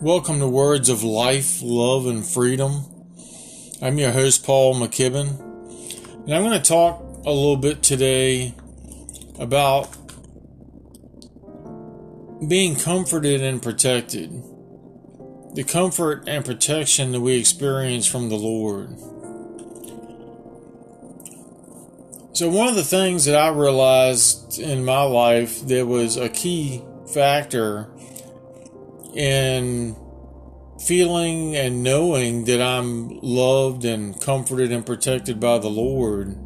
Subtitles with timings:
[0.00, 2.84] Welcome to Words of Life, Love, and Freedom.
[3.82, 5.40] I'm your host, Paul McKibben,
[6.22, 8.54] and I'm going to talk a little bit today
[9.40, 9.88] about
[12.48, 14.30] being comforted and protected.
[15.56, 18.96] The comfort and protection that we experience from the Lord.
[22.36, 26.84] So, one of the things that I realized in my life that was a key
[27.12, 27.90] factor
[29.14, 29.96] in
[30.80, 36.36] feeling and knowing that I'm loved and comforted and protected by the Lord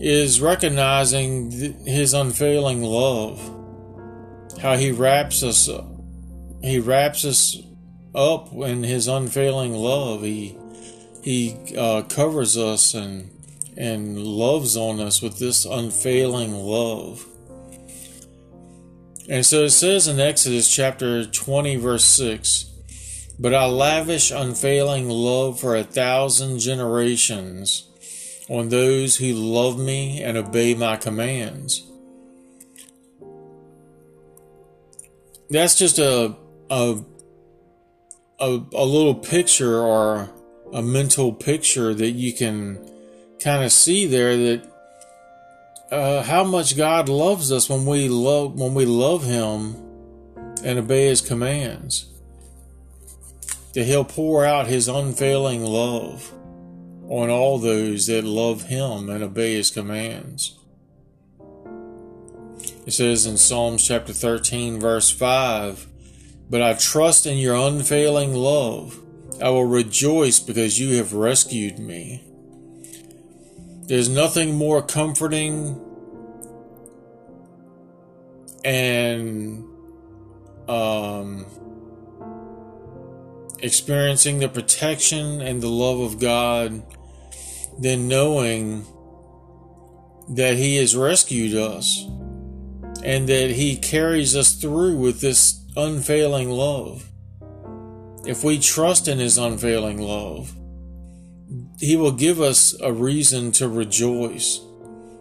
[0.00, 1.50] is recognizing
[1.84, 3.54] his unfailing love.
[4.60, 5.68] How he wraps us
[6.62, 7.56] he wraps us
[8.14, 10.22] up in his unfailing love.
[10.22, 10.56] He
[11.22, 13.30] he uh, covers us and
[13.76, 17.27] and loves on us with this unfailing love
[19.28, 22.70] and so it says in Exodus chapter 20, verse 6
[23.38, 27.88] But I lavish unfailing love for a thousand generations
[28.48, 31.84] on those who love me and obey my commands.
[35.50, 36.34] That's just a,
[36.70, 36.98] a,
[38.38, 40.30] a, a little picture or
[40.72, 42.78] a mental picture that you can
[43.40, 44.77] kind of see there that
[45.90, 49.74] uh, how much God loves us when we love when we love Him
[50.64, 52.12] and obey His commands.
[53.74, 56.32] That He'll pour out His unfailing love
[57.08, 60.58] on all those that love Him and obey His commands.
[62.86, 65.86] It says in Psalms chapter 13, verse 5
[66.48, 68.98] But I trust in your unfailing love.
[69.42, 72.27] I will rejoice because you have rescued me.
[73.88, 75.80] There's nothing more comforting
[78.62, 79.64] and
[80.68, 81.46] um,
[83.60, 86.82] experiencing the protection and the love of God
[87.78, 88.84] than knowing
[90.28, 92.04] that He has rescued us
[93.02, 97.10] and that He carries us through with this unfailing love.
[98.26, 100.57] If we trust in His unfailing love,
[101.78, 104.60] he will give us a reason to rejoice.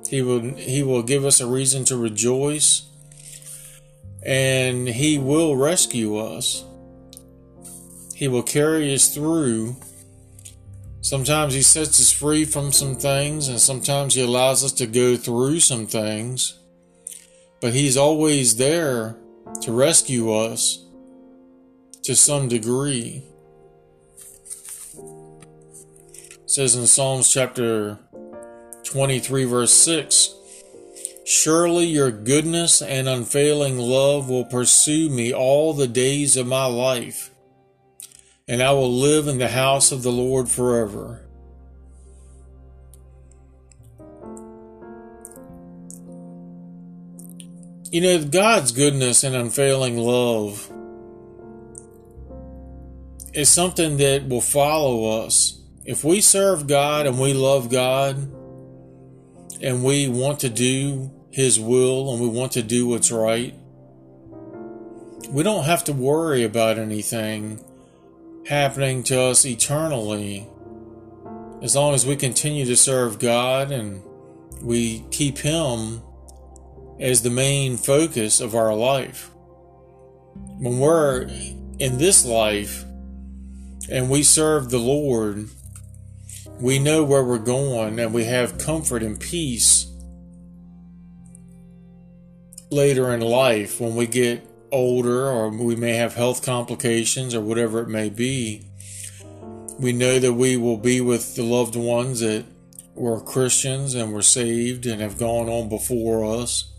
[0.10, 2.84] He will he will give us a reason to rejoice
[4.26, 6.64] and he will rescue us.
[8.16, 9.76] He will carry us through.
[11.02, 15.16] Sometimes he sets us free from some things and sometimes he allows us to go
[15.16, 16.58] through some things.
[17.62, 19.18] But he's always there
[19.62, 20.84] to rescue us
[22.04, 23.24] to some degree.
[26.48, 28.00] It says in Psalms chapter
[28.86, 30.34] 23, verse 6
[31.26, 37.32] Surely your goodness and unfailing love will pursue me all the days of my life,
[38.48, 41.28] and I will live in the house of the Lord forever.
[47.92, 50.72] You know, God's goodness and unfailing love
[53.34, 55.58] is something that will follow us.
[55.88, 58.18] If we serve God and we love God
[59.62, 63.56] and we want to do His will and we want to do what's right,
[65.30, 67.64] we don't have to worry about anything
[68.48, 70.46] happening to us eternally
[71.62, 74.04] as long as we continue to serve God and
[74.62, 76.02] we keep Him
[77.00, 79.32] as the main focus of our life.
[80.58, 81.30] When we're
[81.80, 82.84] in this life,
[83.90, 85.48] and we serve the Lord,
[86.60, 89.88] we know where we're going and we have comfort and peace
[92.72, 97.82] later in life when we get older or we may have health complications or whatever
[97.82, 98.66] it may be.
[99.80, 102.46] We know that we will be with the loved ones that
[102.96, 106.74] were Christians and were saved and have gone on before us.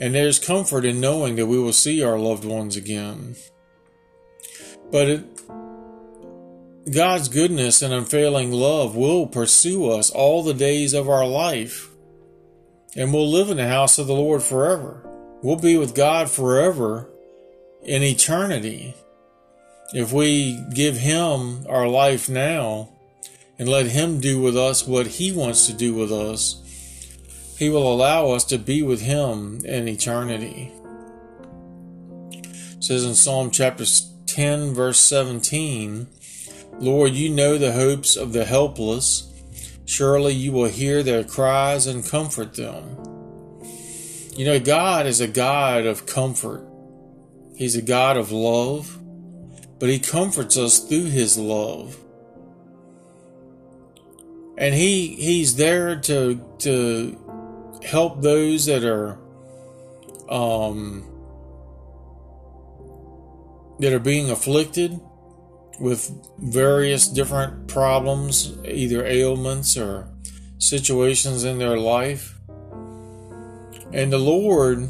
[0.00, 3.36] And there's comfort in knowing that we will see our loved ones again.
[4.90, 5.24] But it,
[6.90, 11.88] God's goodness and unfailing love will pursue us all the days of our life.
[12.94, 15.00] And we'll live in the house of the Lord forever.
[15.42, 17.08] We'll be with God forever
[17.82, 18.94] in eternity.
[19.94, 22.90] If we give Him our life now
[23.58, 26.60] and let Him do with us what He wants to do with us,
[27.58, 30.70] He will allow us to be with Him in eternity.
[32.32, 33.84] It says in Psalm chapter
[34.26, 36.08] 10, verse 17,
[36.78, 39.30] Lord, you know the hopes of the helpless.
[39.86, 42.96] Surely you will hear their cries and comfort them.
[44.36, 46.66] You know, God is a God of comfort.
[47.54, 48.98] He's a God of love,
[49.78, 51.96] but He comforts us through His love.
[54.58, 59.18] And He He's there to to help those that are
[60.28, 61.04] um
[63.78, 64.98] that are being afflicted
[65.80, 70.08] with various different problems, either ailments or
[70.58, 72.38] situations in their life.
[73.92, 74.88] And the Lord,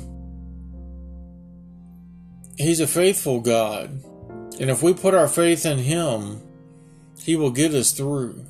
[2.56, 4.02] He's a faithful God.
[4.60, 6.40] And if we put our faith in Him,
[7.18, 8.46] He will get us through.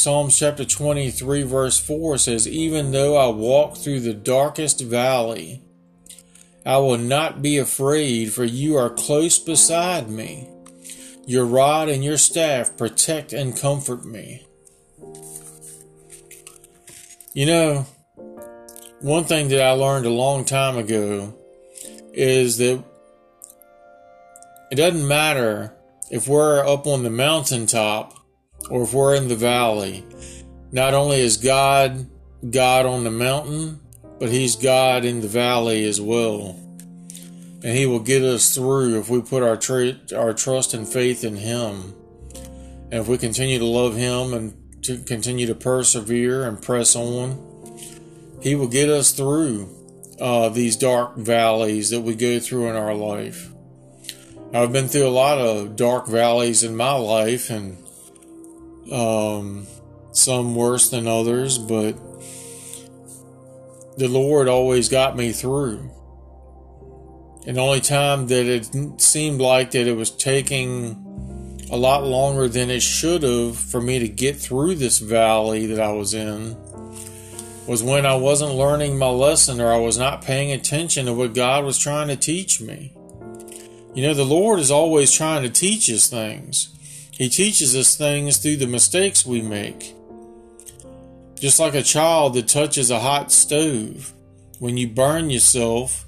[0.00, 5.62] Psalms chapter 23, verse 4 says, Even though I walk through the darkest valley,
[6.64, 10.48] I will not be afraid, for you are close beside me.
[11.26, 14.46] Your rod and your staff protect and comfort me.
[17.34, 17.86] You know,
[19.02, 21.36] one thing that I learned a long time ago
[22.14, 22.82] is that
[24.72, 25.74] it doesn't matter
[26.10, 28.14] if we're up on the mountaintop
[28.68, 30.04] or if we're in the valley,
[30.72, 32.06] not only is God
[32.48, 33.80] God on the mountain,
[34.18, 36.58] but He's God in the valley as well.
[37.62, 39.58] And He will get us through if we put our,
[40.16, 41.94] our trust and faith in Him.
[42.90, 47.78] And if we continue to love Him and to continue to persevere and press on,
[48.40, 49.68] He will get us through
[50.18, 53.50] uh, these dark valleys that we go through in our life.
[54.52, 57.76] I've been through a lot of dark valleys in my life, and
[58.90, 59.66] um,
[60.12, 61.92] some worse than others, but
[63.96, 65.90] the Lord always got me through.
[67.46, 71.06] And the only time that it seemed like that it was taking
[71.70, 75.80] a lot longer than it should have for me to get through this valley that
[75.80, 76.56] I was in
[77.66, 81.34] was when I wasn't learning my lesson or I was not paying attention to what
[81.34, 82.92] God was trying to teach me.
[83.94, 86.76] You know, the Lord is always trying to teach us things.
[87.20, 89.94] He teaches us things through the mistakes we make.
[91.38, 94.14] Just like a child that touches a hot stove,
[94.58, 96.06] when you burn yourself,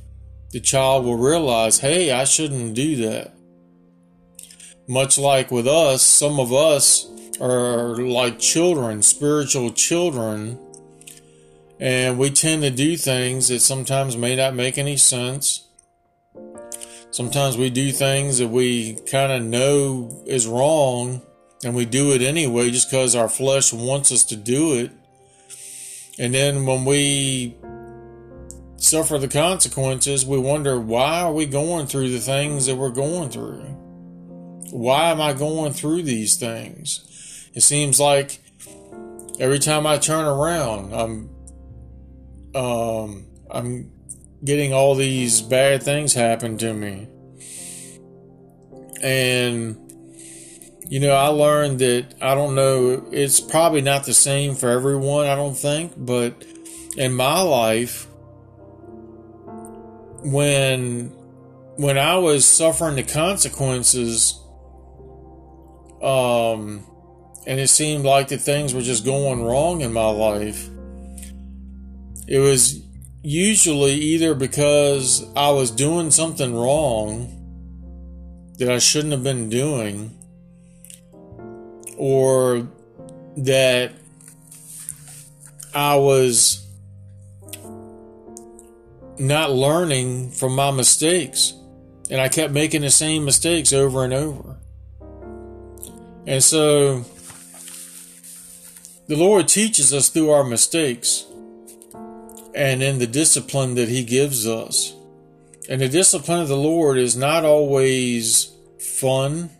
[0.52, 3.34] the child will realize, hey, I shouldn't do that.
[4.88, 7.06] Much like with us, some of us
[7.42, 10.58] are like children, spiritual children,
[11.78, 15.68] and we tend to do things that sometimes may not make any sense
[17.12, 21.20] Sometimes we do things that we kind of know is wrong
[21.62, 24.90] and we do it anyway just because our flesh wants us to do it.
[26.18, 27.54] And then when we
[28.76, 33.28] suffer the consequences, we wonder why are we going through the things that we're going
[33.28, 33.62] through?
[34.70, 37.50] Why am I going through these things?
[37.52, 38.40] It seems like
[39.38, 41.28] every time I turn around, I'm
[42.54, 43.91] um, I'm
[44.44, 47.08] getting all these bad things happen to me.
[49.02, 49.76] And,
[50.88, 55.26] you know, I learned that I don't know, it's probably not the same for everyone,
[55.26, 56.44] I don't think, but
[56.96, 58.06] in my life,
[60.24, 61.08] when
[61.76, 64.38] when I was suffering the consequences,
[66.02, 66.86] um,
[67.46, 70.68] and it seemed like that things were just going wrong in my life,
[72.28, 72.81] it was
[73.22, 77.38] usually either because I was doing something wrong
[78.58, 80.16] that I shouldn't have been doing,
[81.96, 82.68] or
[83.36, 83.92] that
[85.74, 86.66] I was
[89.18, 91.54] not learning from my mistakes.
[92.10, 94.56] And I kept making the same mistakes over and over.
[96.26, 97.04] And so
[99.06, 101.24] the Lord teaches us through our mistakes
[102.54, 104.94] and in the discipline that He gives us.
[105.68, 109.50] And the discipline of the Lord is not always fun.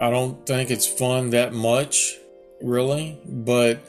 [0.00, 2.16] I don't think it's fun that much,
[2.62, 3.18] really.
[3.26, 3.80] But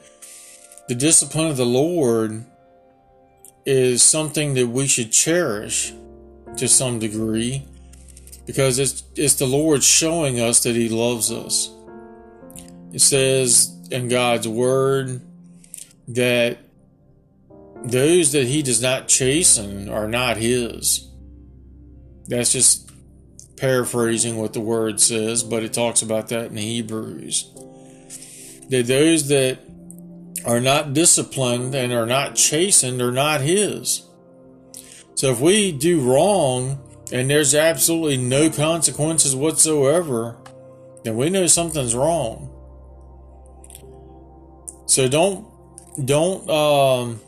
[0.88, 2.44] the discipline of the Lord
[3.64, 5.92] is something that we should cherish
[6.56, 7.64] to some degree
[8.46, 11.70] because it's, it's the Lord showing us that He loves us.
[12.92, 15.20] It says in God's Word
[16.08, 16.58] that
[17.84, 21.08] those that he does not chasten are not his.
[22.26, 22.90] That's just
[23.56, 27.50] paraphrasing what the word says, but it talks about that in Hebrews.
[28.68, 29.58] That those that
[30.44, 34.06] are not disciplined and are not chastened are not his.
[35.14, 36.78] So if we do wrong
[37.12, 40.38] and there's absolutely no consequences whatsoever,
[41.04, 42.56] then we know something's wrong.
[44.86, 45.46] So don't
[46.06, 47.20] don't um,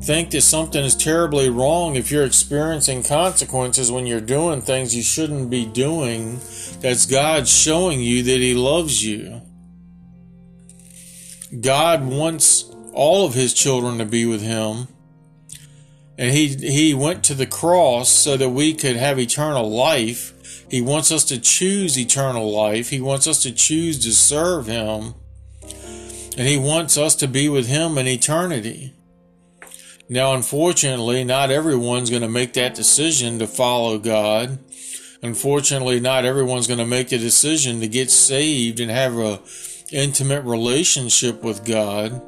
[0.00, 5.02] think that something is terribly wrong if you're experiencing consequences when you're doing things you
[5.02, 6.40] shouldn't be doing.
[6.80, 9.42] That's God showing you that He loves you.
[11.60, 14.88] God wants all of His children to be with Him.
[16.18, 20.34] And he, he went to the cross so that we could have eternal life.
[20.68, 22.90] He wants us to choose eternal life.
[22.90, 25.14] He wants us to choose to serve Him.
[25.62, 28.94] And He wants us to be with Him in eternity.
[30.08, 34.58] Now, unfortunately, not everyone's going to make that decision to follow God.
[35.22, 39.40] Unfortunately, not everyone's going to make the decision to get saved and have a
[39.92, 42.22] intimate relationship with God.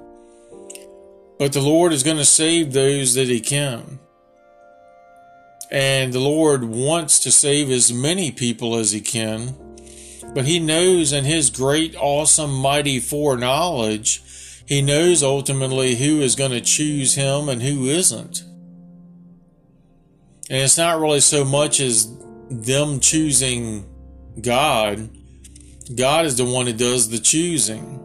[1.38, 3.99] But the Lord is going to save those that He can.
[5.70, 9.54] And the Lord wants to save as many people as He can.
[10.34, 14.22] But He knows in His great, awesome, mighty foreknowledge
[14.71, 18.43] he knows ultimately who is going to choose him and who isn't.
[20.49, 22.09] And it's not really so much as
[22.49, 23.85] them choosing
[24.41, 25.11] God.
[25.93, 27.99] God is the one who does the choosing.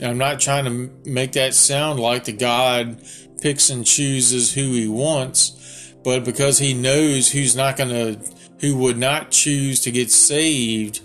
[0.00, 2.98] And I'm not trying to make that sound like the God
[3.42, 8.78] picks and chooses who he wants, but because he knows who's not going to, who
[8.78, 11.02] would not choose to get saved,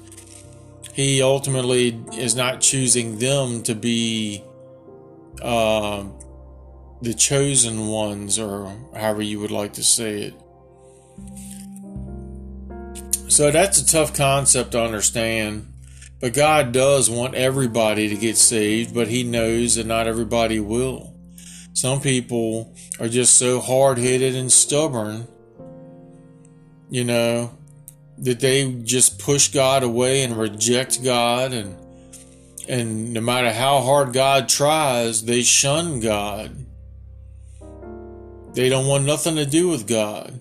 [0.93, 4.45] he ultimately is not choosing them to be
[5.41, 6.05] uh,
[7.01, 10.33] the chosen ones, or however you would like to say it.
[13.31, 15.67] So that's a tough concept to understand.
[16.19, 21.15] But God does want everybody to get saved, but He knows that not everybody will.
[21.73, 25.27] Some people are just so hard headed and stubborn,
[26.89, 27.57] you know,
[28.19, 31.75] that they just push God away and reject God and
[32.67, 36.65] and no matter how hard God tries, they shun God.
[38.53, 40.39] They don't want nothing to do with God.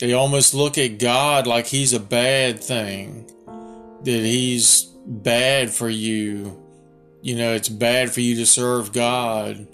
[0.00, 3.30] They almost look at God like he's a bad thing,
[4.02, 6.60] that he's bad for you.
[7.22, 9.66] You know, it's bad for you to serve God,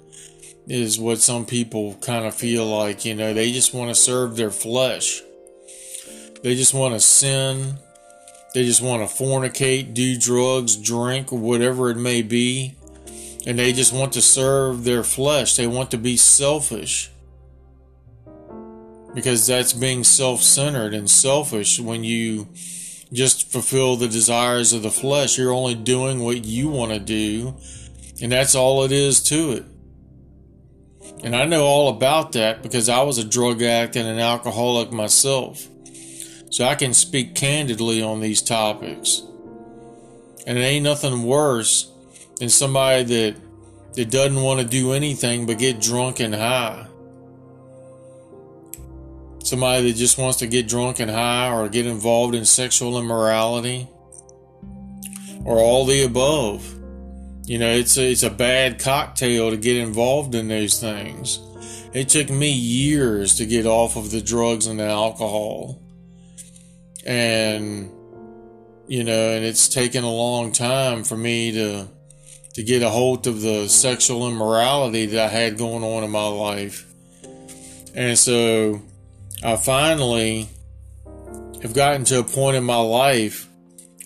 [0.66, 3.04] is what some people kind of feel like.
[3.04, 5.22] You know, they just want to serve their flesh,
[6.42, 7.78] they just want to sin
[8.52, 12.74] they just want to fornicate, do drugs, drink, whatever it may be.
[13.46, 15.56] And they just want to serve their flesh.
[15.56, 17.10] They want to be selfish.
[19.14, 22.48] Because that's being self centered and selfish when you
[23.12, 25.38] just fulfill the desires of the flesh.
[25.38, 27.54] You're only doing what you want to do.
[28.20, 29.64] And that's all it is to it.
[31.22, 34.92] And I know all about that because I was a drug addict and an alcoholic
[34.92, 35.66] myself
[36.50, 39.22] so I can speak candidly on these topics.
[40.46, 41.90] And it ain't nothing worse
[42.38, 43.36] than somebody that
[43.94, 46.86] that doesn't want to do anything but get drunk and high.
[49.42, 53.88] Somebody that just wants to get drunk and high or get involved in sexual immorality
[55.44, 56.64] or all the above.
[57.46, 61.40] You know, it's a, it's a bad cocktail to get involved in those things.
[61.92, 65.82] It took me years to get off of the drugs and the alcohol
[67.10, 67.90] and
[68.86, 71.88] you know, and it's taken a long time for me to
[72.54, 76.26] to get a hold of the sexual immorality that I had going on in my
[76.26, 76.86] life.
[77.94, 78.80] And so
[79.42, 80.48] I finally
[81.62, 83.48] have gotten to a point in my life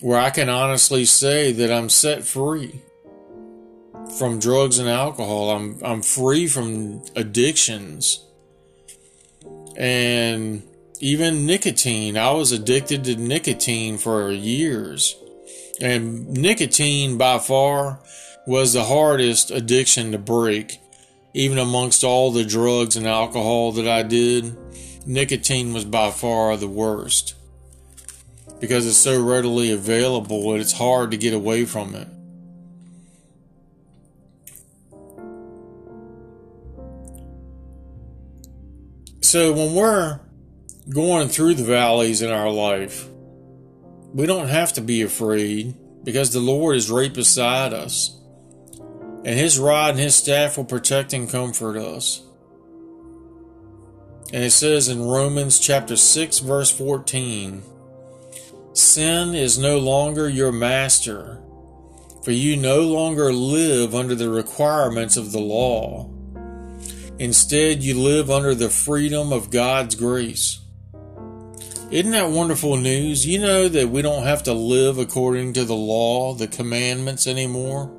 [0.01, 2.81] where I can honestly say that I'm set free
[4.17, 5.51] from drugs and alcohol.
[5.51, 8.23] I'm I'm free from addictions.
[9.77, 10.63] And
[11.05, 12.17] even nicotine.
[12.17, 15.15] I was addicted to nicotine for years.
[15.79, 17.99] And nicotine, by far,
[18.47, 20.79] was the hardest addiction to break.
[21.35, 24.57] Even amongst all the drugs and alcohol that I did,
[25.05, 27.35] nicotine was by far the worst.
[28.59, 32.07] Because it's so readily available and it's hard to get away from it.
[39.21, 40.19] So when we're
[40.89, 43.07] going through the valleys in our life,
[44.13, 48.19] we don't have to be afraid because the Lord is right beside us.
[49.25, 52.21] And his rod and his staff will protect and comfort us.
[54.31, 57.63] And it says in Romans chapter 6 verse 14,
[58.73, 61.41] Sin is no longer your master,
[62.23, 66.09] for you no longer live under the requirements of the law.
[67.17, 70.59] Instead, you live under the freedom of God's grace.
[71.91, 73.27] Isn't that wonderful news?
[73.27, 77.91] You know that we don't have to live according to the law, the commandments anymore.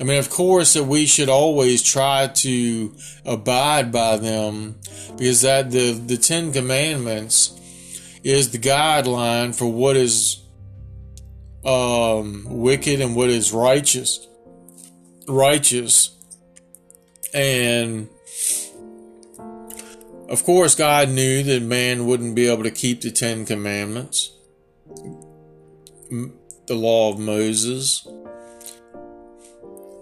[0.00, 2.96] I mean, of course, that we should always try to
[3.26, 4.76] abide by them
[5.18, 7.60] because that the, the Ten Commandments
[8.24, 10.42] is the guideline for what is
[11.64, 14.26] um, wicked and what is righteous.
[15.28, 16.10] Righteous.
[17.34, 18.08] And
[20.34, 24.32] of course, God knew that man wouldn't be able to keep the Ten Commandments,
[26.10, 28.04] the law of Moses.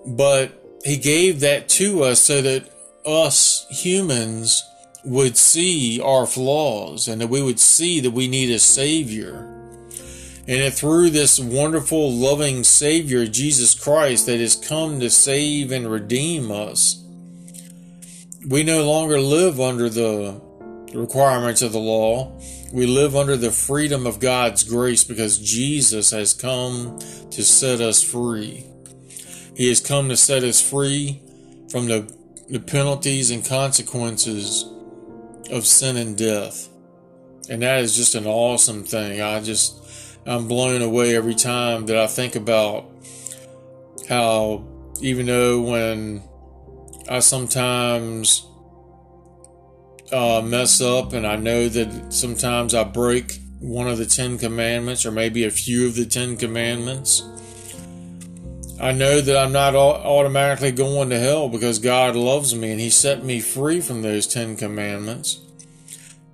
[0.06, 2.72] But He gave that to us so that
[3.04, 4.62] us humans
[5.04, 9.50] would see our flaws and that we would see that we need a Savior.
[10.48, 15.90] And that through this wonderful, loving Savior, Jesus Christ, that has come to save and
[15.90, 17.01] redeem us
[18.46, 20.40] we no longer live under the
[20.94, 22.38] requirements of the law.
[22.72, 26.98] We live under the freedom of God's grace because Jesus has come
[27.30, 28.66] to set us free.
[29.56, 31.22] He has come to set us free
[31.70, 32.12] from the,
[32.48, 34.64] the penalties and consequences
[35.50, 36.68] of sin and death.
[37.48, 39.20] And that is just an awesome thing.
[39.20, 39.78] I just,
[40.26, 42.90] I'm blown away every time that I think about
[44.08, 44.64] how,
[45.00, 46.22] even though when
[47.08, 48.46] I sometimes
[50.12, 55.06] uh, mess up, and I know that sometimes I break one of the Ten Commandments,
[55.06, 57.22] or maybe a few of the Ten Commandments.
[58.80, 62.90] I know that I'm not automatically going to hell because God loves me and He
[62.90, 65.40] set me free from those Ten Commandments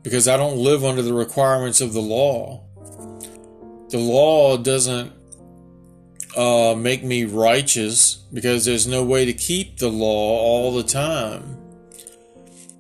[0.03, 2.65] because I don't live under the requirements of the law.
[3.91, 5.13] The law doesn't
[6.37, 11.57] uh, make me righteous because there's no way to keep the law all the time.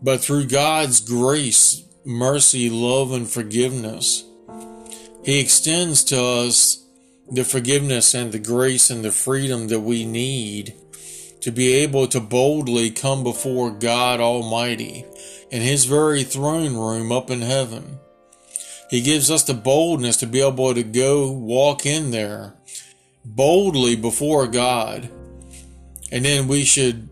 [0.02, 4.24] But through God's grace, mercy, love, and forgiveness,
[5.24, 6.84] He extends to us
[7.30, 10.74] the forgiveness and the grace and the freedom that we need
[11.40, 15.04] to be able to boldly come before God Almighty
[15.50, 17.98] in His very throne room up in heaven.
[18.90, 22.54] He gives us the boldness to be able to go walk in there
[23.24, 25.10] boldly before God.
[26.10, 27.08] And then we should,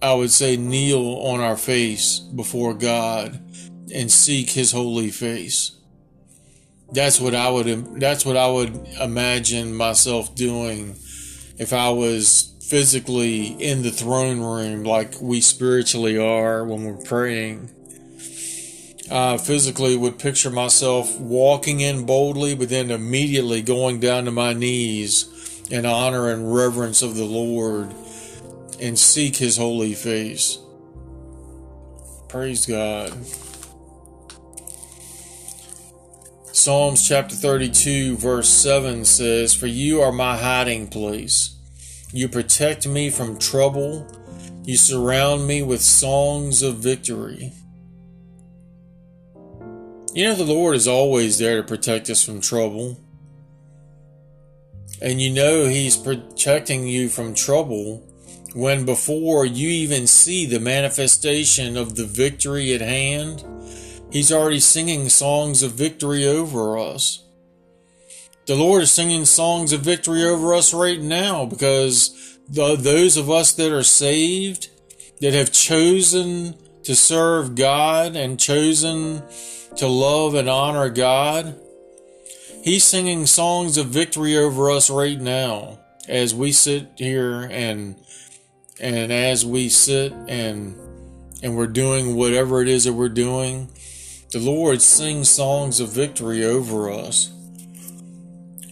[0.00, 3.40] I would say, kneel on our face before God
[3.94, 5.72] and seek His holy face.
[6.92, 8.00] That's what I would.
[8.00, 10.96] That's what I would imagine myself doing
[11.58, 17.74] if I was physically in the throne room, like we spiritually are when we're praying
[19.10, 24.52] I physically would picture myself walking in boldly, but then immediately going down to my
[24.52, 25.24] knees
[25.70, 27.94] in honor and reverence of the Lord
[28.80, 30.58] and seek his holy face.
[32.28, 33.12] Praise God.
[36.52, 41.56] Psalms chapter 32, verse 7 says, For you are my hiding place.
[42.12, 44.06] You protect me from trouble.
[44.64, 47.52] You surround me with songs of victory.
[50.12, 52.98] You know, the Lord is always there to protect us from trouble.
[55.02, 58.06] And you know He's protecting you from trouble
[58.54, 63.44] when before you even see the manifestation of the victory at hand,
[64.10, 67.24] He's already singing songs of victory over us.
[68.46, 73.30] The Lord is singing songs of victory over us right now because the, those of
[73.30, 74.68] us that are saved,
[75.20, 79.22] that have chosen to serve God and chosen
[79.76, 81.59] to love and honor God.
[82.62, 87.96] He's singing songs of victory over us right now as we sit here and
[88.78, 90.76] and as we sit and
[91.42, 93.70] and we're doing whatever it is that we're doing,
[94.32, 97.32] the Lord sings songs of victory over us.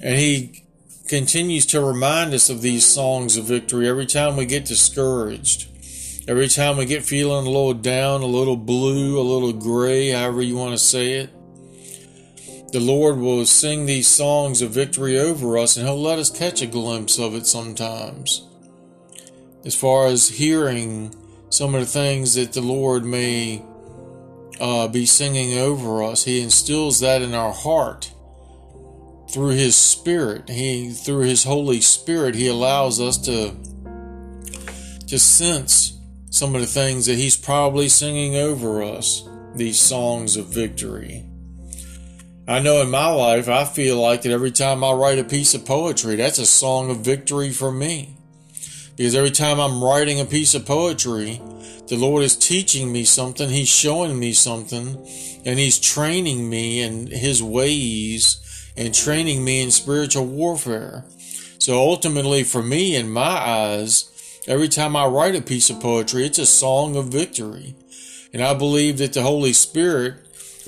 [0.02, 0.64] And he
[1.08, 5.66] continues to remind us of these songs of victory every time we get discouraged.
[6.28, 10.42] Every time we get feeling a little down, a little blue, a little gray, however
[10.42, 11.30] you want to say it,
[12.72, 16.62] the Lord will sing these songs of victory over us and He'll let us catch
[16.62, 18.46] a glimpse of it sometimes.
[19.64, 21.14] As far as hearing
[21.50, 23.64] some of the things that the Lord may
[24.60, 28.12] uh, be singing over us, He instills that in our heart
[29.30, 30.48] through His Spirit.
[30.48, 33.54] He, through His Holy Spirit, He allows us to
[35.08, 35.98] to sense
[36.30, 41.27] some of the things that he's probably singing over us, these songs of victory.
[42.48, 45.52] I know in my life, I feel like that every time I write a piece
[45.52, 48.16] of poetry, that's a song of victory for me.
[48.96, 51.42] Because every time I'm writing a piece of poetry,
[51.88, 54.96] the Lord is teaching me something, He's showing me something,
[55.44, 61.04] and He's training me in His ways and training me in spiritual warfare
[61.58, 66.24] So ultimately, for me, in my eyes, every time I write a piece of poetry,
[66.24, 67.74] it's a song of victory.
[68.32, 70.14] And I believe that the Holy Spirit,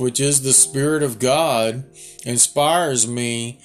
[0.00, 1.84] which is the Spirit of God,
[2.24, 3.60] inspires me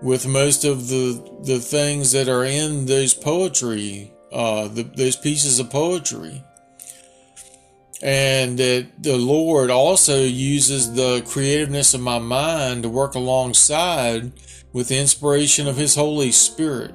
[0.00, 5.58] with most of the the things that are in those poetry, uh, the, those pieces
[5.58, 6.42] of poetry
[8.02, 14.32] and that the Lord also uses the creativeness of my mind to work alongside
[14.72, 16.92] with the inspiration of His Holy Spirit.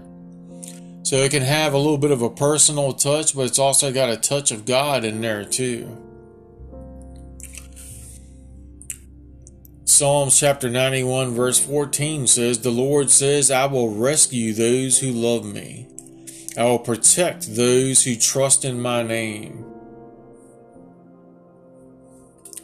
[1.03, 4.09] So it can have a little bit of a personal touch, but it's also got
[4.09, 6.06] a touch of God in there too.
[9.89, 15.45] Psalms chapter 91, verse 14 says, The Lord says, I will rescue those who love
[15.45, 15.87] me.
[16.57, 19.63] I will protect those who trust in my name.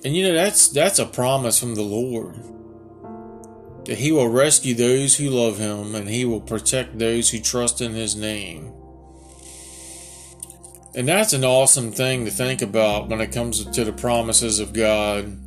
[0.03, 2.35] And you know that's that's a promise from the Lord.
[3.85, 7.79] That he will rescue those who love him and he will protect those who trust
[7.79, 8.73] in his name.
[10.93, 14.73] And that's an awesome thing to think about when it comes to the promises of
[14.73, 15.39] God.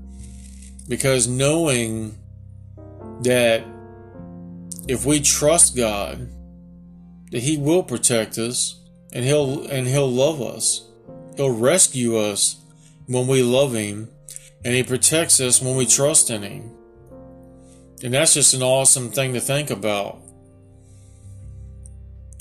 [0.89, 2.19] Because knowing
[3.23, 3.65] that
[4.89, 6.29] if we trust God,
[7.33, 8.81] that he will protect us
[9.13, 10.89] and he'll and he'll love us.
[11.37, 12.63] He'll rescue us
[13.07, 14.09] when we love him
[14.67, 16.73] and He protects us when we trust in Him.
[18.03, 20.19] And that's just an awesome thing to think about.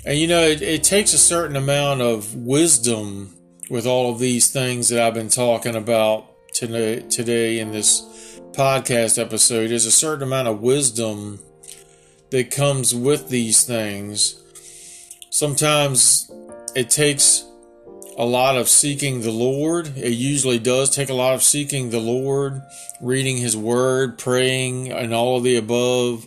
[0.07, 3.37] And you know, it, it takes a certain amount of wisdom
[3.69, 8.01] with all of these things that I've been talking about today, today in this
[8.55, 9.69] podcast episode.
[9.69, 11.39] is a certain amount of wisdom
[12.29, 14.41] that comes with these things.
[15.29, 16.31] Sometimes
[16.73, 17.43] it takes
[18.17, 19.97] a lot of seeking the Lord.
[19.97, 22.61] It usually does take a lot of seeking the Lord,
[23.01, 26.25] reading His Word, praying, and all of the above.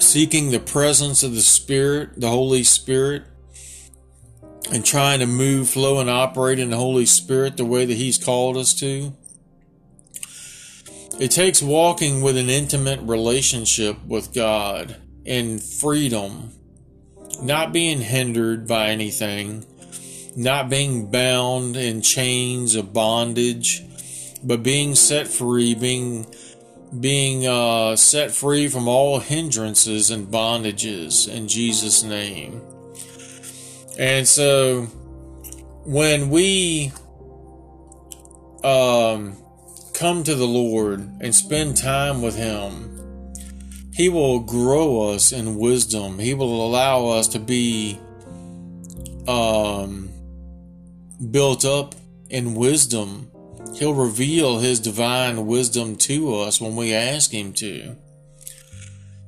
[0.00, 3.22] Seeking the presence of the Spirit, the Holy Spirit,
[4.72, 8.18] and trying to move, flow, and operate in the Holy Spirit the way that He's
[8.18, 9.12] called us to.
[11.20, 16.52] It takes walking with an intimate relationship with God in freedom,
[17.40, 19.64] not being hindered by anything
[20.36, 23.82] not being bound in chains of bondage,
[24.42, 26.26] but being set free, being
[27.00, 32.60] being uh, set free from all hindrances and bondages in Jesus' name.
[33.98, 34.82] And so,
[35.84, 36.92] when we
[38.62, 39.36] um,
[39.94, 43.34] come to the Lord and spend time with Him,
[43.92, 46.18] He will grow us in wisdom.
[46.18, 47.98] He will allow us to be
[49.28, 50.10] um,
[51.30, 51.94] built up
[52.30, 53.30] in wisdom.
[53.74, 57.96] He'll reveal His divine wisdom to us when we ask Him to.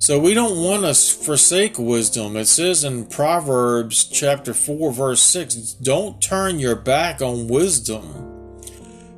[0.05, 2.37] So we don't want to forsake wisdom.
[2.37, 8.34] It says in Proverbs chapter 4 verse 6, don't turn your back on wisdom,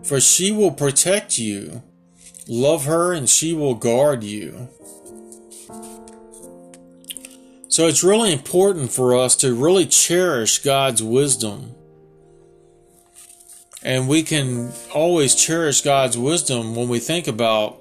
[0.06, 1.82] for she will protect you.
[2.48, 4.68] Love her and she will guard you.
[7.68, 11.74] So it's really important for us to really cherish God's wisdom.
[13.82, 17.78] And we can always cherish God's wisdom when we think about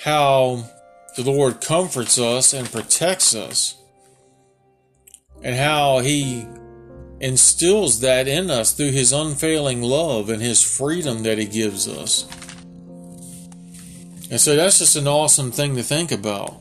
[0.00, 0.64] how
[1.16, 3.76] the Lord comforts us and protects us,
[5.42, 6.46] and how He
[7.20, 12.28] instills that in us through His unfailing love and His freedom that He gives us.
[14.30, 16.56] And so that's just an awesome thing to think about.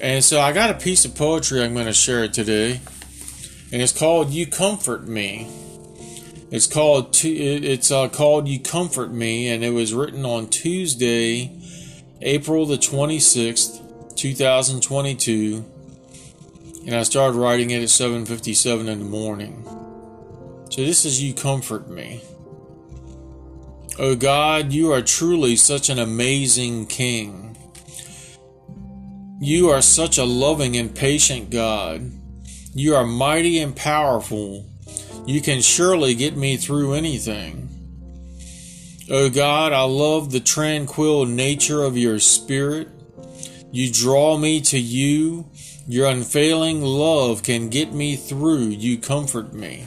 [0.00, 2.80] And so I got a piece of poetry I'm going to share today,
[3.72, 5.48] and it's called "You Comfort Me."
[6.50, 11.58] It's called it's uh, called "You Comfort Me," and it was written on Tuesday,
[12.20, 15.64] April the 26th, 2022
[16.86, 19.64] and I started writing it at seven fifty seven in the morning.
[20.70, 22.22] So this is "You Comfort Me."
[23.98, 27.56] Oh God, you are truly such an amazing King.
[29.40, 32.10] You are such a loving and patient God.
[32.74, 34.66] You are mighty and powerful
[35.26, 37.70] you can surely get me through anything.
[39.10, 42.88] Oh God, I love the tranquil nature of your spirit.
[43.72, 45.50] You draw me to you.
[45.86, 48.68] Your unfailing love can get me through.
[48.68, 49.86] You comfort me.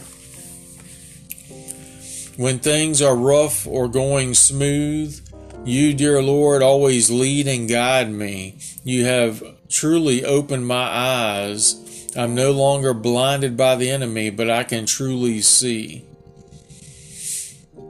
[2.38, 5.20] When things are rough or going smooth,
[5.66, 8.60] you, dear Lord, always lead and guide me.
[8.84, 11.84] You have truly opened my eyes
[12.18, 16.04] I'm no longer blinded by the enemy, but I can truly see.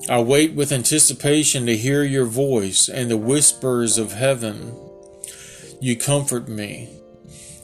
[0.09, 4.75] I wait with anticipation to hear your voice and the whispers of heaven.
[5.79, 6.89] You comfort me.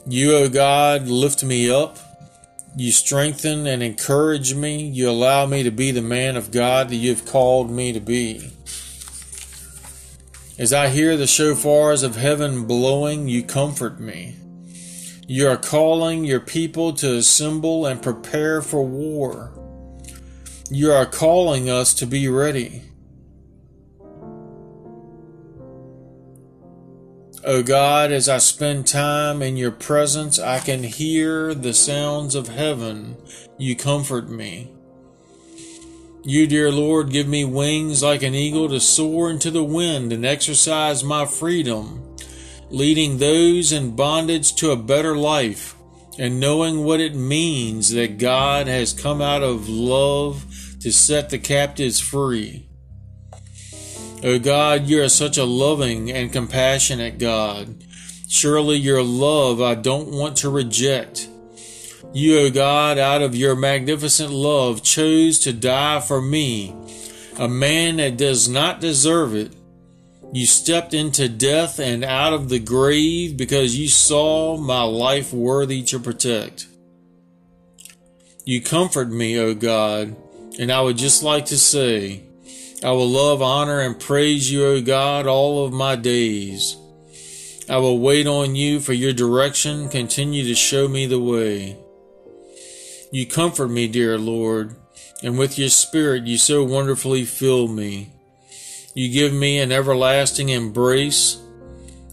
[0.06, 1.96] You, O God, lift me up.
[2.76, 4.86] You strengthen and encourage me.
[4.86, 8.50] You allow me to be the man of God that you've called me to be.
[10.58, 14.36] As I hear the shofars of heaven blowing, you comfort me.
[15.26, 19.52] You are calling your people to assemble and prepare for war.
[20.70, 22.82] You are calling us to be ready.
[27.46, 32.48] O God, as I spend time in your presence, I can hear the sounds of
[32.48, 33.18] heaven.
[33.58, 34.72] You comfort me.
[36.22, 40.24] You, dear Lord, give me wings like an eagle to soar into the wind and
[40.24, 42.16] exercise my freedom,
[42.70, 45.76] leading those in bondage to a better life
[46.18, 50.46] and knowing what it means that God has come out of love
[50.80, 52.70] to set the captives free.
[54.24, 57.84] O oh God, you are such a loving and compassionate God.
[58.26, 61.28] Surely your love I don't want to reject.
[62.14, 66.74] You, O God, out of your magnificent love, chose to die for me,
[67.38, 69.54] a man that does not deserve it.
[70.32, 75.82] You stepped into death and out of the grave because you saw my life worthy
[75.82, 76.66] to protect.
[78.46, 80.16] You comfort me, O God,
[80.58, 82.22] and I would just like to say,
[82.84, 86.76] I will love, honor, and praise you, O God, all of my days.
[87.66, 89.88] I will wait on you for your direction.
[89.88, 91.78] Continue to show me the way.
[93.10, 94.76] You comfort me, dear Lord,
[95.22, 98.10] and with your Spirit you so wonderfully fill me.
[98.94, 101.40] You give me an everlasting embrace.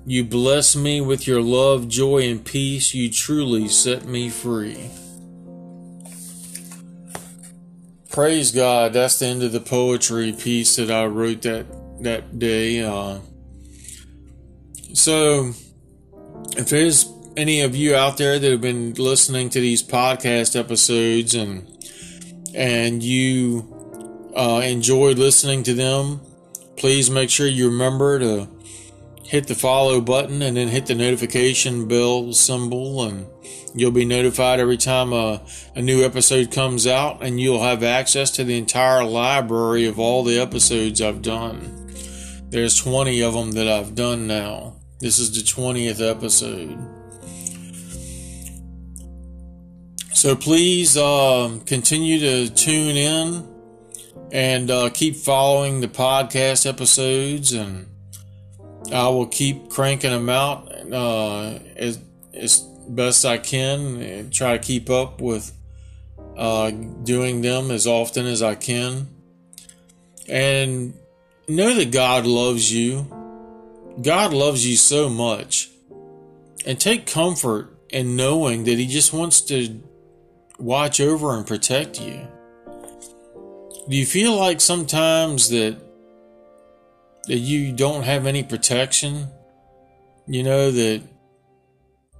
[0.05, 2.93] You bless me with your love, joy, and peace.
[2.93, 4.89] You truly set me free.
[8.11, 8.91] Praise God.
[8.91, 11.65] That's the end of the poetry piece that I wrote that
[12.03, 12.81] that day.
[12.81, 13.19] Uh,
[14.93, 15.53] so,
[16.57, 21.35] if there's any of you out there that have been listening to these podcast episodes
[21.35, 21.65] and
[22.53, 26.19] and you uh, enjoyed listening to them,
[26.75, 28.49] please make sure you remember to
[29.31, 33.25] hit the follow button and then hit the notification bell symbol and
[33.73, 35.41] you'll be notified every time a,
[35.73, 40.25] a new episode comes out and you'll have access to the entire library of all
[40.25, 41.93] the episodes I've done.
[42.49, 44.75] There's 20 of them that I've done now.
[44.99, 46.77] This is the 20th episode.
[50.13, 53.47] So please uh, continue to tune in
[54.33, 57.90] and uh, keep following the podcast episodes, and
[58.91, 61.99] I will keep cranking them out uh, as,
[62.33, 65.51] as best I can and try to keep up with
[66.37, 69.07] uh, doing them as often as I can.
[70.27, 70.93] And
[71.47, 73.05] know that God loves you.
[74.01, 75.69] God loves you so much.
[76.65, 79.81] And take comfort in knowing that He just wants to
[80.61, 82.27] watch over and protect you?
[83.89, 85.77] Do you feel like sometimes that
[87.27, 89.27] that you don't have any protection?
[90.27, 91.03] You know that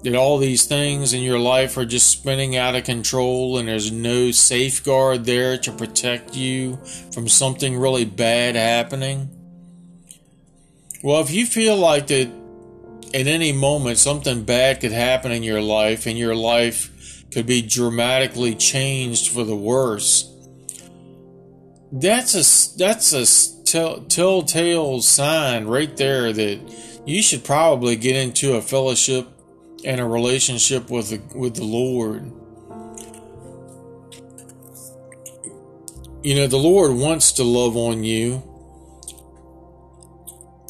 [0.04, 3.92] that all these things in your life are just spinning out of control and there's
[3.92, 6.78] no safeguard there to protect you
[7.14, 9.30] from something really bad happening?
[11.04, 12.30] Well, if you feel like that
[13.14, 17.62] at any moment something bad could happen in your life and your life could be
[17.62, 20.28] dramatically changed for the worse.
[21.92, 23.26] That's a that's a
[23.72, 29.28] tell, telltale sign right there that you should probably get into a fellowship
[29.86, 32.32] and a relationship with the, with the Lord.
[36.24, 38.44] You know, the Lord wants to love on you.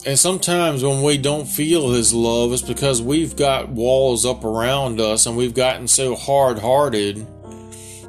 [0.05, 5.01] And sometimes when we don't feel His love, it's because we've got walls up around
[5.01, 7.27] us and we've gotten so hard hearted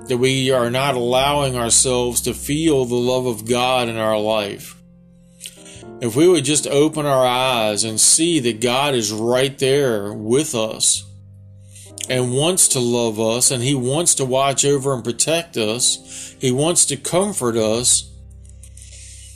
[0.09, 4.82] that we are not allowing ourselves to feel the love of God in our life.
[6.03, 10.55] If we would just open our eyes and see that God is right there with
[10.55, 11.05] us
[12.11, 16.51] and wants to love us and He wants to watch over and protect us, He
[16.51, 18.13] wants to comfort us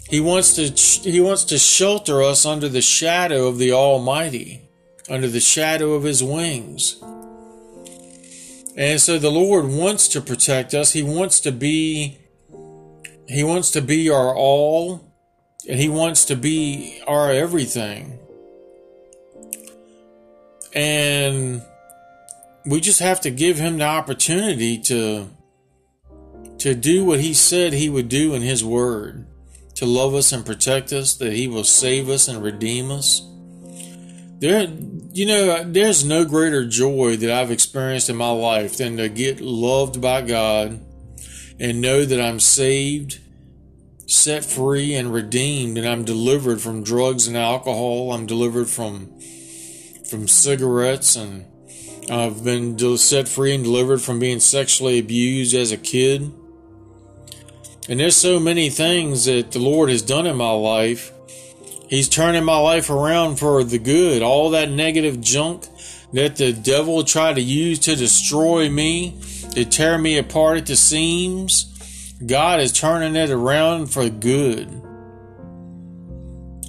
[0.08, 4.68] he wants to he wants to shelter us under the shadow of the Almighty,
[5.08, 7.02] under the shadow of his wings.
[8.76, 10.92] And so the Lord wants to protect us.
[10.92, 12.18] He wants to be
[13.26, 15.05] he wants to be our all
[15.68, 18.18] and he wants to be our everything.
[20.74, 21.62] And
[22.66, 25.28] we just have to give him the opportunity to
[26.58, 29.26] to do what he said he would do in his word
[29.76, 33.22] to love us and protect us, that He will save us and redeem us.
[34.38, 34.66] There,
[35.12, 39.40] you know, there's no greater joy that I've experienced in my life than to get
[39.40, 40.80] loved by God
[41.58, 43.20] and know that I'm saved,
[44.06, 48.12] set free, and redeemed, and I'm delivered from drugs and alcohol.
[48.12, 49.12] I'm delivered from
[50.08, 51.44] from cigarettes, and
[52.10, 56.32] I've been set free and delivered from being sexually abused as a kid.
[57.88, 61.12] And there's so many things that the Lord has done in my life
[61.88, 64.22] He's turning my life around for the good.
[64.22, 65.66] All that negative junk
[66.12, 69.20] that the devil tried to use to destroy me,
[69.52, 71.75] to tear me apart at the seams,
[72.24, 74.68] God is turning it around for good.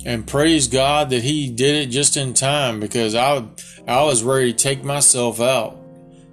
[0.05, 3.45] And praise God that He did it just in time because I,
[3.87, 5.77] I was ready to take myself out.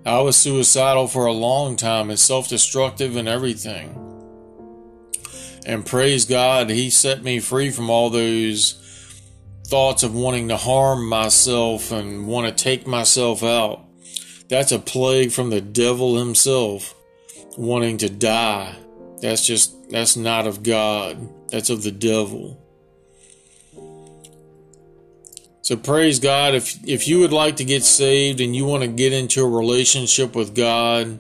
[0.04, 4.00] I was suicidal for a long time and self destructive and everything.
[5.64, 8.80] And praise God, He set me free from all those
[9.66, 13.84] thoughts of wanting to harm myself and want to take myself out.
[14.48, 16.94] That's a plague from the devil himself,
[17.56, 18.76] wanting to die.
[19.20, 21.28] That's just, that's not of God.
[21.50, 22.60] That's of the devil.
[25.62, 26.54] So praise God.
[26.54, 29.48] If, if you would like to get saved and you want to get into a
[29.48, 31.18] relationship with God,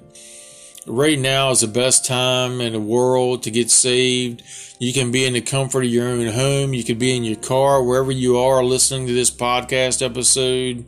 [0.86, 4.42] right now is the best time in the world to get saved.
[4.78, 6.74] You can be in the comfort of your own home.
[6.74, 10.84] You could be in your car, wherever you are listening to this podcast episode.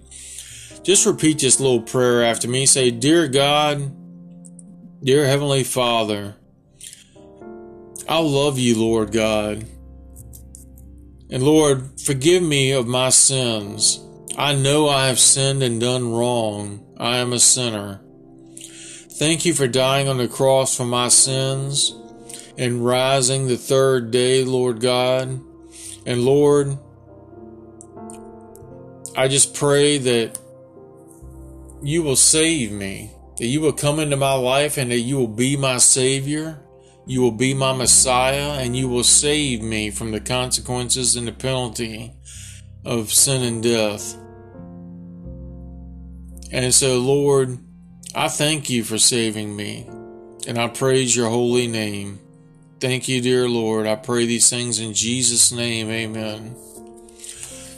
[0.83, 2.67] Just repeat this little prayer after me.
[2.67, 3.91] Say, Dear God,
[5.03, 6.37] Dear Heavenly Father,
[8.09, 9.67] I love you, Lord God.
[11.29, 14.01] And Lord, forgive me of my sins.
[14.39, 16.87] I know I have sinned and done wrong.
[16.99, 18.01] I am a sinner.
[19.19, 21.95] Thank you for dying on the cross for my sins
[22.57, 25.41] and rising the third day, Lord God.
[26.05, 26.79] And Lord,
[29.17, 30.39] I just pray that
[31.83, 35.27] you will save me, that you will come into my life and that you will
[35.27, 36.61] be my Savior.
[37.07, 41.33] You will be my Messiah and you will save me from the consequences and the
[41.33, 42.13] penalty
[42.85, 44.17] of sin and death.
[46.53, 47.59] And so, Lord,
[48.15, 49.87] I thank you for saving me,
[50.49, 52.21] and I praise your holy name.
[52.81, 53.87] Thank you, dear Lord.
[53.87, 55.91] I pray these things in Jesus' name.
[55.91, 56.57] Amen.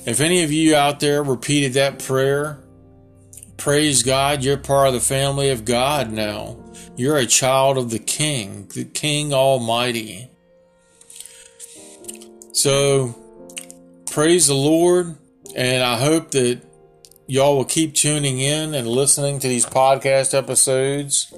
[0.07, 2.61] If any of you out there repeated that prayer,
[3.57, 6.57] praise God, you're part of the family of God now.
[6.99, 10.29] You're a child of the King, the King Almighty.
[12.51, 13.15] So,
[14.11, 15.15] praise the Lord,
[15.55, 16.61] and I hope that
[17.29, 21.33] y'all will keep tuning in and listening to these podcast episodes.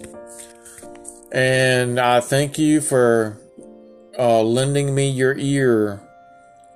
[1.31, 3.39] And I thank you for
[4.19, 6.01] uh, lending me your ear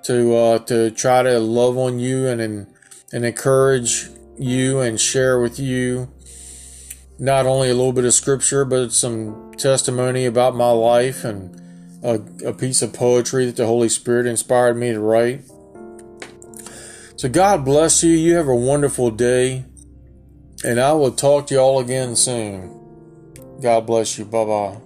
[0.03, 2.67] to uh, to try to love on you and and,
[3.15, 6.11] and encourage you and share with you
[7.19, 11.61] not only a little bit of scripture but some testimony about my life and
[12.03, 15.43] a, a piece of poetry that the Holy Spirit inspired me to write.
[17.17, 18.11] So God bless you.
[18.11, 19.65] You have a wonderful day.
[20.65, 22.81] And I will talk to you all again soon.
[23.63, 24.25] God bless you.
[24.25, 24.84] Bye bye.